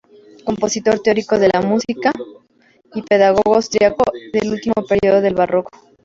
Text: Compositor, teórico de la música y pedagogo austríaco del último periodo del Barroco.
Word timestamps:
Compositor, 0.45 0.99
teórico 0.99 1.37
de 1.37 1.51
la 1.53 1.61
música 1.61 2.11
y 2.95 3.03
pedagogo 3.03 3.53
austríaco 3.53 4.03
del 4.33 4.51
último 4.51 4.73
periodo 4.89 5.21
del 5.21 5.35
Barroco. 5.35 5.69